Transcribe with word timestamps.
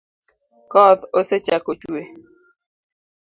Koth 0.71 1.03
osechako 1.19 1.71
chue 1.81 2.01